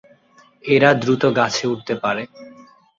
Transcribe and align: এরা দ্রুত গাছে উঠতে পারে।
এরা 0.65 0.89
দ্রুত 1.01 1.23
গাছে 1.37 1.65
উঠতে 1.67 1.93
পারে। 2.03 2.23